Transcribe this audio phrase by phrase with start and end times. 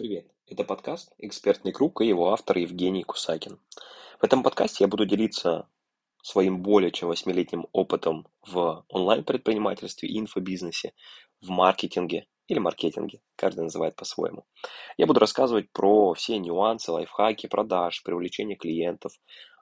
[0.00, 0.32] Привет!
[0.46, 3.58] Это подкаст «Экспертный круг» и его автор Евгений Кусакин.
[4.18, 5.68] В этом подкасте я буду делиться
[6.22, 10.94] своим более чем восьмилетним опытом в онлайн-предпринимательстве инфобизнесе,
[11.42, 14.46] в маркетинге или маркетинге, каждый называет по-своему.
[14.96, 19.12] Я буду рассказывать про все нюансы, лайфхаки, продаж, привлечения клиентов,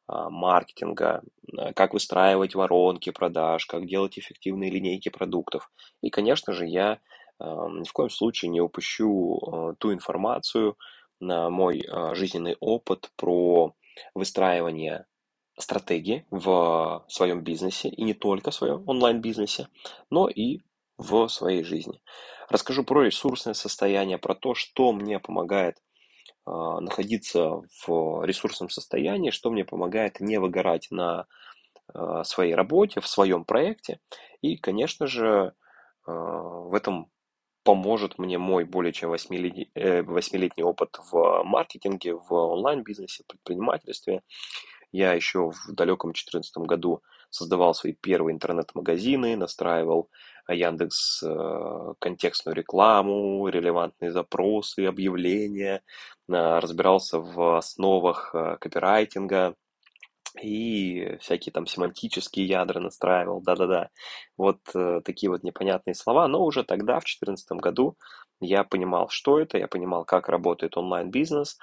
[0.06, 1.24] а, маркетинга,
[1.56, 5.68] а, как выстраивать воронки продаж, как делать эффективные линейки продуктов.
[6.00, 7.00] И, конечно же, я
[7.40, 10.76] ни в коем случае не упущу а, ту информацию,
[11.20, 13.74] на мой а, жизненный опыт про
[14.14, 15.06] выстраивание
[15.58, 19.68] стратегии в своем бизнесе, и не только в своем онлайн-бизнесе,
[20.10, 20.60] но и
[20.96, 22.00] в своей жизни.
[22.48, 25.82] Расскажу про ресурсное состояние, про то, что мне помогает
[26.44, 31.26] а, находиться в ресурсном состоянии, что мне помогает не выгорать на
[32.22, 33.98] своей работе, в своем проекте.
[34.42, 35.54] И, конечно же,
[36.04, 37.10] в этом
[37.68, 44.22] поможет мне мой более чем э, восьмилетний опыт в маркетинге, в онлайн-бизнесе, предпринимательстве.
[44.90, 50.08] Я еще в далеком 2014 году создавал свои первые интернет-магазины, настраивал
[50.48, 55.82] Яндекс э, контекстную рекламу, релевантные запросы, объявления,
[56.26, 59.56] э, разбирался в основах копирайтинга,
[60.42, 63.90] и всякие там семантические ядра настраивал, да-да-да.
[64.36, 67.96] Вот э, такие вот непонятные слова, но уже тогда, в 2014 году,
[68.40, 71.58] я понимал, что это, я понимал, как работает онлайн-бизнес,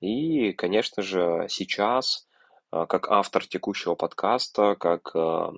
[0.00, 2.28] и, конечно же, сейчас,
[2.72, 5.50] э, как автор текущего подкаста, как э,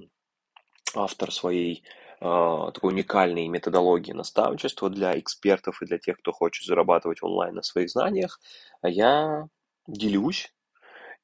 [0.95, 1.85] автор своей
[2.21, 7.63] э, такой уникальной методологии наставничества для экспертов и для тех, кто хочет зарабатывать онлайн на
[7.63, 8.41] своих знаниях,
[8.83, 9.47] я
[9.87, 10.53] делюсь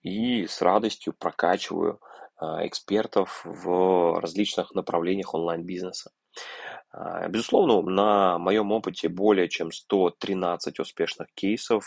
[0.07, 2.01] и с радостью прокачиваю
[2.37, 6.13] а, экспертов в различных направлениях онлайн-бизнеса.
[6.93, 11.85] А, безусловно, на моем опыте более чем 113 успешных кейсов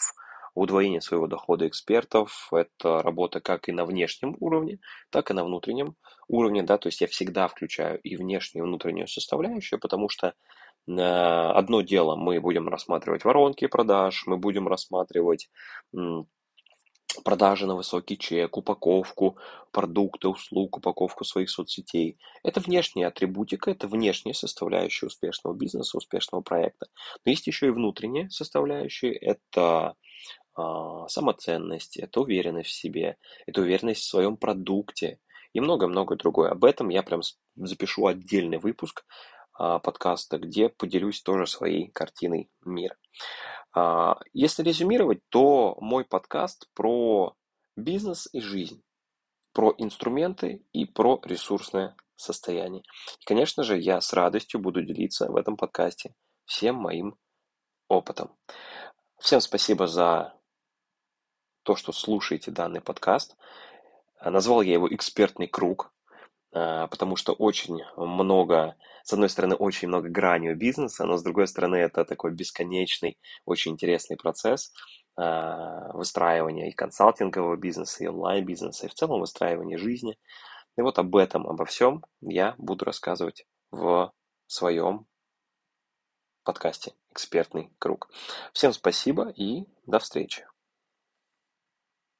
[0.53, 2.49] удвоения своего дохода экспертов.
[2.51, 4.79] Это работа как и на внешнем уровне,
[5.11, 5.95] так и на внутреннем
[6.27, 6.61] уровне.
[6.61, 6.77] Да?
[6.77, 10.33] То есть я всегда включаю и внешнюю, и внутреннюю составляющую, потому что
[10.89, 15.49] а, одно дело мы будем рассматривать воронки продаж, мы будем рассматривать
[17.23, 19.37] продажи на высокий чек, упаковку
[19.71, 22.17] продукта, услуг, упаковку своих соцсетей.
[22.43, 26.87] Это внешняя атрибутика, это внешняя составляющая успешного бизнеса, успешного проекта.
[27.25, 29.95] Но есть еще и внутренняя составляющая, это
[30.55, 35.19] а, самоценность, это уверенность в себе, это уверенность в своем продукте
[35.53, 36.51] и многое-многое другое.
[36.51, 37.21] Об этом я прям
[37.55, 39.05] запишу отдельный выпуск
[39.53, 42.95] а, подкаста, где поделюсь тоже своей картиной мира.
[43.73, 47.35] А, если резюмировать, то мой подкаст про
[47.75, 48.81] бизнес и жизнь,
[49.53, 52.83] про инструменты и про ресурсное состояние.
[53.19, 56.13] И, конечно же, я с радостью буду делиться в этом подкасте
[56.45, 57.17] всем моим
[57.87, 58.35] опытом.
[59.19, 60.33] Всем спасибо за
[61.63, 63.35] то, что слушаете данный подкаст.
[64.23, 65.93] Назвал я его «Экспертный круг»,
[66.51, 68.75] потому что очень много
[69.09, 73.17] с одной стороны, очень много граней у бизнеса, но с другой стороны, это такой бесконечный,
[73.43, 74.71] очень интересный процесс
[75.15, 80.17] а, выстраивания и консалтингового бизнеса, и онлайн-бизнеса, и в целом выстраивания жизни.
[80.77, 84.13] И вот об этом, обо всем я буду рассказывать в
[84.45, 85.07] своем
[86.43, 88.09] подкасте «Экспертный круг».
[88.53, 90.45] Всем спасибо и до встречи.